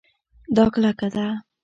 دا 0.55 0.65
کلکه 0.73 1.07
ده 1.15 1.25